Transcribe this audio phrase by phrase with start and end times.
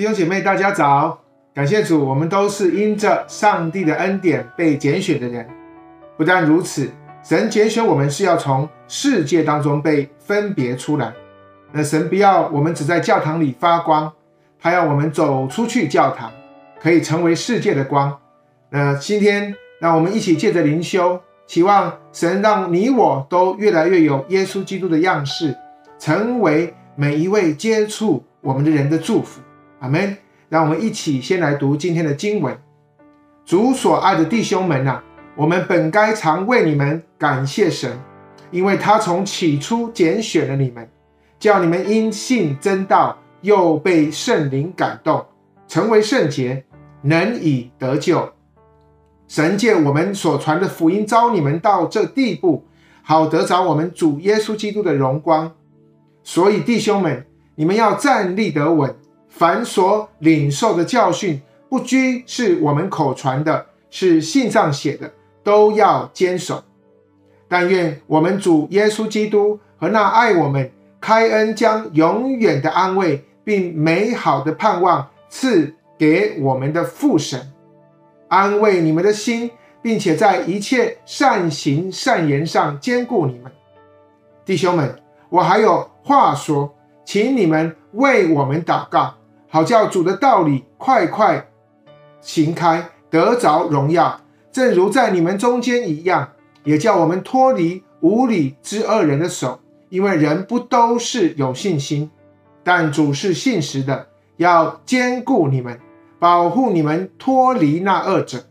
[0.00, 1.20] 弟兄姐妹，大家早！
[1.52, 5.46] 感谢主，我们都是因着上帝的恩典被拣选的人。
[6.16, 6.90] 不但如此，
[7.22, 11.12] 神拣选我们是要从世界当中被分别出来。
[11.70, 14.10] 那神不要我们只在教堂里发光，
[14.58, 16.32] 他要我们走出去教堂，
[16.80, 18.18] 可以成为世界的光。
[18.70, 25.54] 那今天，让我们一起借着灵修，期望神让你我都越来越有耶稣基督的样式，
[25.98, 29.42] 成为每一位接触我们的人的祝福。
[29.80, 30.16] 阿门。
[30.48, 32.58] 让我们一起先来读今天的经文。
[33.44, 35.00] 主所爱的弟兄们啊，
[35.36, 37.96] 我们本该常为你们感谢神，
[38.50, 40.88] 因为他从起初拣选了你们，
[41.38, 45.24] 叫你们因信真道，又被圣灵感动，
[45.68, 46.64] 成为圣洁，
[47.02, 48.28] 能以得救。
[49.28, 52.64] 神借我们所传的福音召你们到这地步，
[53.04, 55.52] 好得着我们主耶稣基督的荣光。
[56.24, 58.92] 所以弟兄们，你们要站立得稳。
[59.30, 65.10] 凡所领受的教训，不拘是我们口传的，是信上写的，
[65.42, 66.62] 都要坚守。
[67.48, 70.70] 但愿我们主耶稣基督和那爱我们、
[71.00, 77.52] 开恩将永远的安慰并美好的盼望赐给我们的父神，
[78.28, 83.50] 安慰你们的心，并且在一切善行善言上坚固你们。
[84.44, 84.94] 弟兄们，
[85.28, 86.72] 我还有话说，
[87.04, 89.14] 请你们为我们祷告。
[89.52, 91.48] 好叫主的道理快快
[92.20, 94.20] 行开，得着荣耀，
[94.52, 96.30] 正如在你们中间一样，
[96.62, 102.08] 也叫我们脱离无理之恶人的手，因为人不都是有信心，
[102.62, 105.76] 但主是信实的，要坚固你们，
[106.20, 108.44] 保护你们脱离那恶者。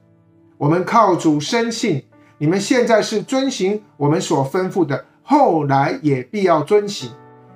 [0.58, 2.04] 我们靠主深信，
[2.38, 7.10] 你们现在是遵行我们所吩咐的，后来也必要遵行。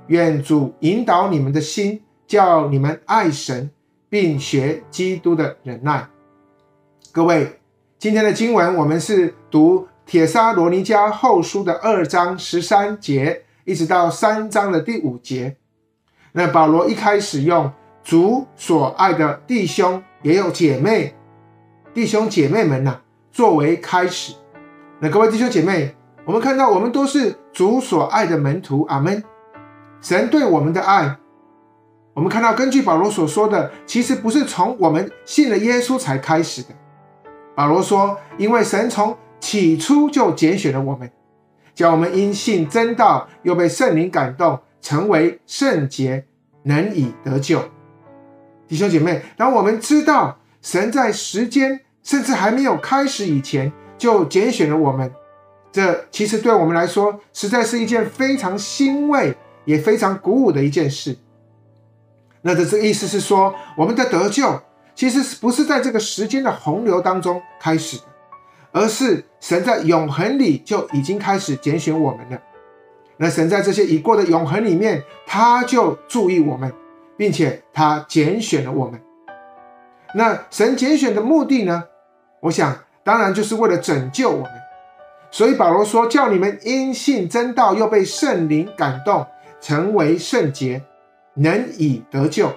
[0.07, 2.00] 愿主引导你们的心。
[2.33, 3.69] 叫你们爱神，
[4.09, 6.07] 并学基督的忍耐。
[7.11, 7.59] 各位，
[7.99, 15.57] 今天的经文我们是读帖撒罗尼迦后书的二章十三节，一直到三章的第五节。
[16.31, 17.71] 那保罗一开始用
[18.03, 21.13] 主所爱的弟兄也有姐妹，
[21.94, 23.00] 弟兄姐妹们呐、
[23.31, 24.33] 作为开始。
[25.00, 25.95] 那各位弟兄姐妹，
[26.25, 29.23] 我们看到我们都是主所爱的门徒，阿门。
[30.01, 31.15] 神对我们的爱。
[32.13, 36.69] 我们看到，根据保罗所说的，其实不是从我们信了耶稣才开始的。
[37.56, 41.09] 保罗说：“因为神从起初就拣选了我们，
[41.74, 46.25] 叫我们因信真道，又被圣灵感动，成为圣洁，
[46.63, 47.59] 能以得救。”
[48.68, 55.12] 弟兄姐妹，当我们知道神在时间甚至还没有开始以前就拣选了我们，
[55.72, 59.35] 这其实对我们来说，实在是一件非常欣慰
[59.66, 61.18] 也非常鼓舞的一件事。
[62.46, 64.62] 那这这意思是说，我们的得救
[64.94, 68.04] 其实是不是在这个时间的洪流当中开始的，
[68.74, 72.38] 而是神在永恒里就已经开始拣选我们了。
[73.16, 76.72] 那神在这些已过的永恒里面，他就注意我们，
[77.16, 79.02] 并且他拣选了我们。
[80.14, 81.84] 那神拣选的目的呢？
[82.42, 84.52] 我想当然就是为了拯救我们。
[85.31, 89.25] 所以保罗说：“叫你们因信真道，又被圣灵感动，
[89.60, 90.84] 成为圣洁。”
[91.35, 92.51] 能以得救。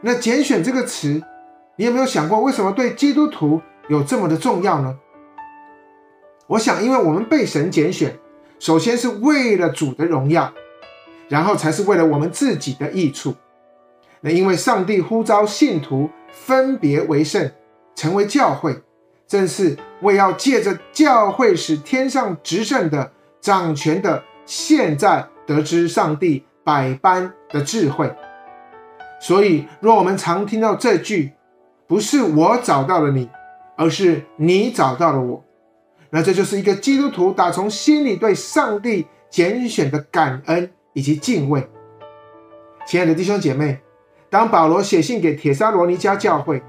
[0.00, 1.22] 那拣选这个词，
[1.76, 4.98] 你有没有想过，为什么对基督徒有这么的重要呢？
[6.46, 8.16] 我想，因为我们被神拣选，
[8.58, 10.52] 首先是为了主的荣耀，
[11.28, 13.34] 然后才是为了我们自己的益处。
[14.20, 17.50] 那因为上帝呼召信徒分别为圣，
[17.94, 18.80] 成为教会，
[19.26, 28.12] 正是为要借着教会，使天上执政的、掌权的，现在得知上帝百般的智慧，
[29.20, 31.32] 所以若我们常听到这句，
[31.86, 33.30] 不是我找到了你，
[33.76, 35.44] 而是你找到了我，
[36.10, 41.64] 那这就是一个基督徒打从心里对上帝拣选的感恩以及敬畏。
[42.84, 43.78] 亲爱的弟兄姐妹，
[44.28, 46.60] 当保罗写信给铁沙罗尼加教会，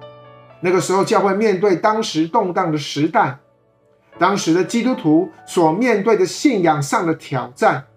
[0.62, 3.40] 那个时候教会面对当时动荡的时代，
[4.20, 7.88] 当时的基督徒所面对的信仰上的挑战。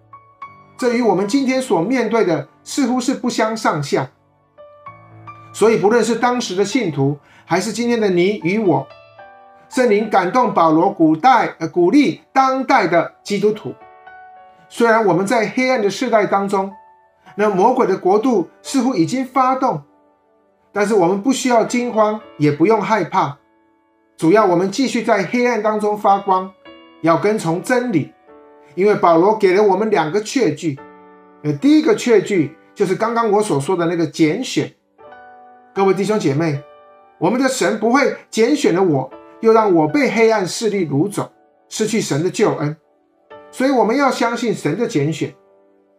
[0.81, 4.09] 这与我们今天所面对的似乎是不相上下，
[5.53, 8.87] 所以不论是当时的信徒，还是今天的你与我，
[9.69, 13.75] 圣灵感动保罗，古代呃鼓励当代的基督徒。
[14.69, 16.73] 虽然我们在黑暗的世代当中，
[17.35, 19.83] 那魔鬼的国度似乎已经发动，
[20.73, 23.37] 但是我们不需要惊慌，也不用害怕。
[24.17, 26.51] 主要我们继续在黑暗当中发光，
[27.01, 28.11] 要跟从真理。
[28.75, 30.79] 因为保罗给了我们两个确据，
[31.43, 34.73] 呃，第一个确据就是刚刚我所说的那个拣选，
[35.73, 36.61] 各位弟兄姐妹，
[37.19, 41.31] 我们的神不会拣选了我，又让我被黑暗势力掳走，
[41.69, 42.75] 失去神的救恩。
[43.51, 45.33] 所以我们要相信神的拣选，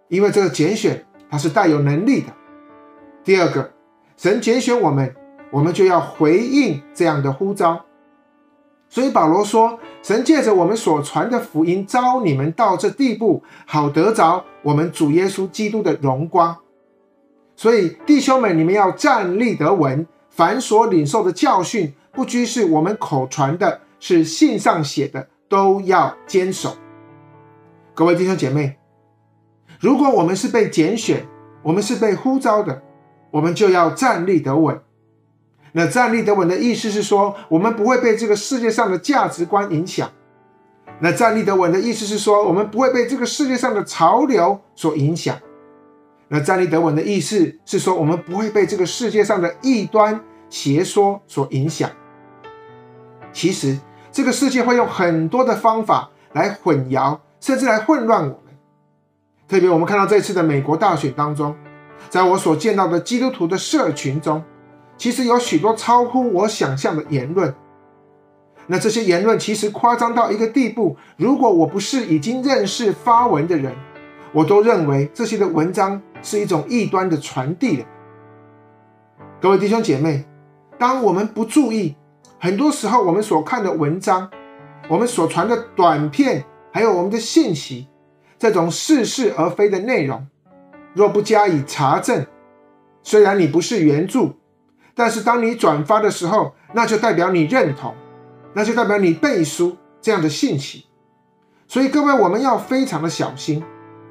[0.08, 2.28] 因为这个拣选它是带有能力的。
[3.22, 3.70] 第二个，
[4.16, 5.14] 神拣选我们，
[5.50, 7.84] 我们就要回应这样的呼召。
[8.88, 16.56] 所以保罗说，神借着我们所传的福音，召你们到这地步，好得着我们主耶稣基督的荣光。
[17.54, 26.76] 所以弟兄们，你们要站立得稳，凡所领受的教训，不拘是我们口传的，是信上写的，都要坚守。
[27.94, 28.76] 各位弟兄姐妹，
[29.78, 31.24] 如果我们是被拣选，
[31.62, 32.82] 我们是被呼召的，
[33.30, 34.80] 我们就要站立得稳。
[35.72, 40.10] 那站立得稳的意思是说，我们不会被这个世界上的价值观影响。
[41.00, 45.36] 那站立得稳的意思是说，我们不会被这个世界上的潮流所影响。
[46.28, 51.90] 那站立得稳的意思是说，我们不会被这个世界上的异端邪说所影响。
[53.32, 53.78] 其实，
[54.10, 57.18] 这个世界会用很多的方法来混淆。
[57.42, 58.56] 甚至来混乱我们。
[59.48, 61.52] 特别我们看到这次的美国大选当中，
[62.08, 64.40] 在我所见到的基督徒的社群中，
[65.02, 67.52] 其实有许多超乎我想象的言论。
[68.68, 73.74] 那这些言论其实夸张到一个地步，如果我不是已经认识发文的人，
[74.30, 77.84] 我都认为这些的文章是一种异端的传递的。
[79.40, 80.24] 各位弟兄姐妹，
[80.78, 81.96] 当我们不注意，
[82.38, 84.30] 很多时候我们所看的文章，
[84.88, 86.44] 我们所传的短片。
[86.70, 87.88] 还有我们的信息，
[88.38, 90.24] 这种似是而非的内容，
[90.94, 92.24] 若不加以查证，
[93.02, 94.36] 虽然你不是原著，
[94.94, 97.94] 但是当你转发的时候，那就代表你认同，
[98.54, 100.86] 那就代表你背书这样的信息。
[101.66, 103.62] 所以各位，我们要非常的小心，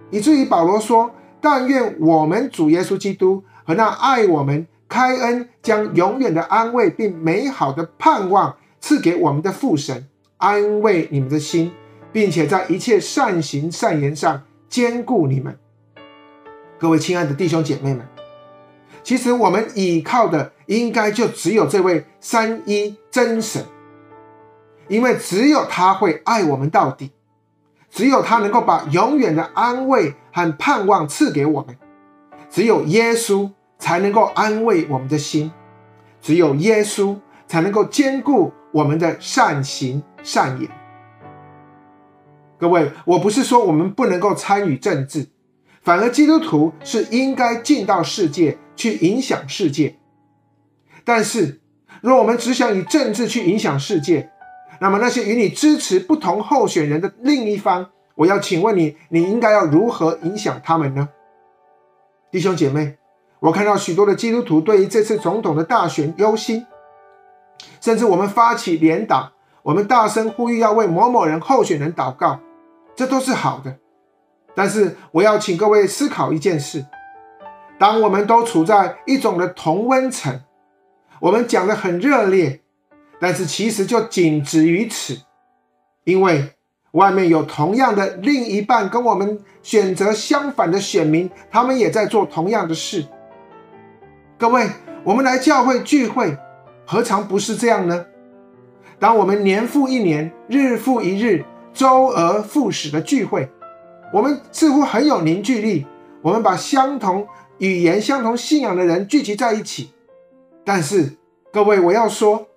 [0.10, 10.08] 以至于保罗说：“但愿我们主耶稣基督和那爱我们、开恩将永远的安慰并美好的盼望赐给我们的父神，
[10.38, 11.72] 安慰你们的心。”
[12.14, 15.58] 并且在一切善行善言上坚固你们，
[16.78, 18.06] 各位亲爱的弟兄姐妹们，
[19.02, 23.62] 其实我们倚靠的应该就只有这位三一真神，
[24.88, 27.12] 因为只有他会爱我们到底，
[27.90, 31.76] 只有他能够把永远的安慰和盼望赐给我们，
[32.50, 35.52] 只有耶稣才能够安慰我们的心，
[36.22, 37.18] 只有耶稣
[37.50, 40.72] 才能够兼顾我们的善行善言。
[42.58, 45.28] 各位，我不是说我们不能够参与政治，
[45.82, 49.98] 反而基督徒是应该进到世界去影响世界。
[51.04, 51.60] 但是，
[52.02, 54.30] 若我们只想以政治去影响世界，
[54.80, 61.10] 那么那些与你支持不同候选人的另一方，我要请问你，你应该要如何影响他们呢？
[62.32, 62.98] 弟兄姐妹，
[63.40, 66.66] 我看到许多的基督徒对于这次总统的大选忧心，
[67.80, 69.32] 甚至我们发起联党，
[69.64, 72.40] 我们大声呼吁要为某某人候选人祷告。
[72.94, 73.78] 这都是好的，
[74.54, 76.86] 但是我要请各位思考一件事：
[77.80, 80.40] 当我们都处在一种的同温层，
[81.22, 82.60] 我们讲得很热烈，
[83.20, 85.16] 但是其实就仅止于此，
[86.04, 86.50] 因为
[86.94, 93.06] 外面有同样的另一半跟我们选择相反的选民，他们也在做同样的事。
[94.40, 94.68] 各位，
[95.04, 96.36] 我们来教会聚会，
[96.88, 98.04] 何尝不是这样呢？
[98.98, 101.46] 当我们年复一年，日复一日。
[101.74, 103.50] 周而复始的聚会，
[104.12, 105.88] 我们似乎很有凝聚力。
[106.22, 107.26] 我们把相同
[107.60, 109.90] 语言、相同信仰的人聚集在一起。
[110.64, 111.18] 但是，
[111.52, 112.48] 各位，我要说，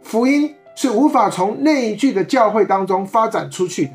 [0.00, 3.92] 福音是无法从内聚的教会当中发展出去的。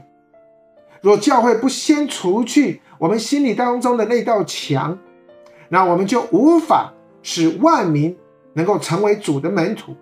[1.01, 4.97] 若教会不先除去我们心里当中的那道墙，
[5.69, 8.15] 那我们就无法使万民
[8.53, 9.95] 能够成为主的门徒。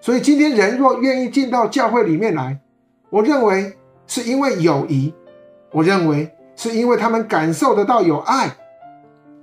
[0.00, 2.58] 所以，今天人若愿意进到教会里面来，
[3.10, 3.76] 我认为
[4.06, 5.12] 是因为友谊，
[5.70, 8.50] 我认为是因为他们感受得到有爱，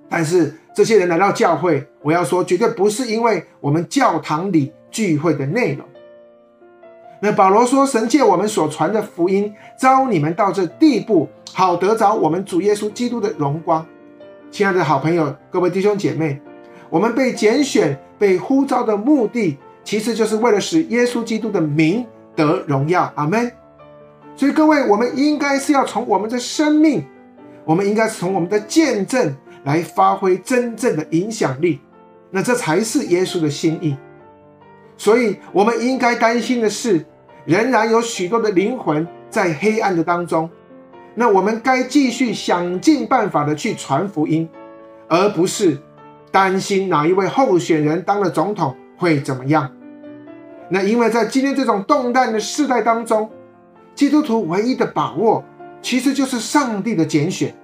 [0.10, 5.86] 但是这些人来到教会，我要说绝对不是因为我们教堂里聚会的内容。
[7.22, 13.86] 那保罗说，神借我们所传的福音，召你们到这地步，好得着我们主耶稣基督的荣光。
[14.52, 16.42] 亲爱的好朋友，各位弟兄姐妹，
[16.90, 22.06] 我们被拣选、被呼召的目的，其实就是为了使耶稣基督的名。
[22.36, 23.50] 得荣耀，阿门。
[24.36, 27.02] 所以各位，我们应该是要从我们的生命，
[27.64, 29.34] 我们应该是从我们的见证
[29.66, 31.82] 来发挥真正的影响力。
[32.32, 33.98] 那这才是耶稣的心意。
[34.98, 37.06] 所以，我们应该担心的是，
[37.44, 40.50] 仍然有许多的灵魂在黑暗的当中。
[41.14, 44.48] 那我们该继续想尽办法的去传福音，
[45.08, 45.78] 而不是
[46.32, 49.72] 担心哪一位候选人当了总统会怎么样。
[50.70, 53.30] 那因为在今天这种动荡的世代当中，
[53.94, 55.44] 基督徒唯一的把握，
[55.82, 57.56] 其实就是上帝的拣选。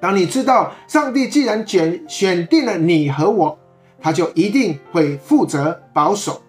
[0.00, 3.58] 当你知道上帝既然选选定了你和我，
[4.00, 6.42] 他就一定会负责保守。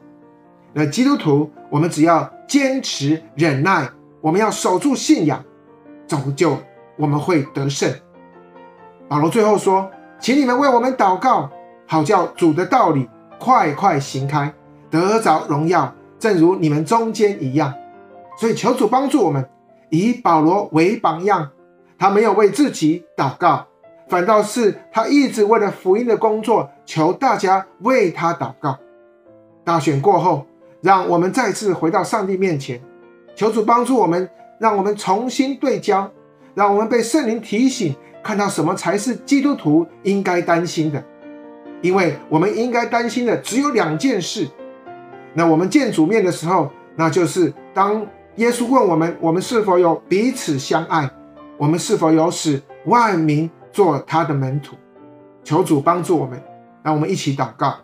[0.74, 3.90] 那基督徒，我们只要坚持忍耐，
[4.22, 5.44] 我们要守住信仰，
[6.08, 6.58] 终究
[6.98, 7.92] 我们会得胜。
[9.08, 9.90] 保罗最后说
[10.20, 11.50] ：“请你们为我们祷告，
[11.88, 14.54] 好叫主的道理快快行开，
[14.92, 17.74] 得着荣耀，正如你们中间一样。”
[18.38, 19.50] 所以求主帮助我们，
[19.90, 21.50] 以保罗为榜样。
[21.98, 23.66] 他没有为自己祷告，
[24.08, 28.78] 反倒是他一直为了福音的工作，求大家为他祷告。
[29.64, 30.46] 大选过后，
[30.82, 32.82] 让我们再次回到上帝面前，
[33.36, 36.10] 求主帮助我们，让我们重新对焦，
[36.54, 41.04] 让我们被圣灵提醒，看到什么才是基督徒应该担心的。
[41.82, 44.48] 因为我们应该担心的只有两件事。
[45.34, 48.06] 那我们见主面的时候，那就是当
[48.38, 51.10] 耶稣问我们：我们是否有彼此相爱？
[51.58, 54.76] 我们是否有使万民做他的门徒？
[55.44, 56.42] 求主帮助我们，
[56.84, 57.76] 让我们一起祷告。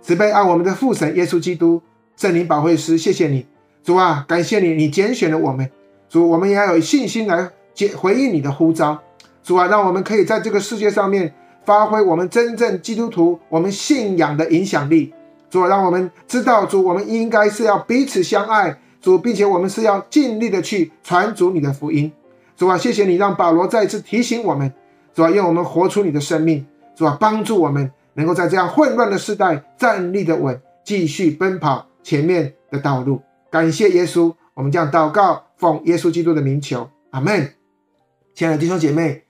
[0.00, 1.82] 慈悲爱我们的父神耶稣基督，
[2.16, 3.46] 圣灵保惠师，谢谢你，
[3.84, 5.70] 主啊，感谢你，你拣选了我们。
[6.08, 8.98] 主，我们也要有信心来接回应你的呼召。
[9.42, 15.12] 主啊，让我们可以在这个世界上面发挥我们真正基督徒我们信仰的影响力。
[15.50, 22.10] 主啊，让我们知道，主，我们应该是要彼此相爱，主，并且我们是要尽力的去传主你的福音。
[22.62, 24.72] 主啊，谢谢你让保罗再次提醒我们，
[25.12, 26.64] 主啊，愿我们活出你的生命，
[26.94, 33.20] 主啊，帮助我们能够在这样混乱的时代站立的稳，继续奔跑前面的道路。
[33.50, 37.52] 感谢耶稣，我们将祷告奉耶稣基督的名求，阿门。
[38.32, 39.24] 亲爱的弟兄姐妹，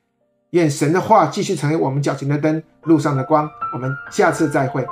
[0.51, 3.49] 愿神的话继续成为我们脚前的灯，路上的光。
[3.73, 4.87] 我们下次再会。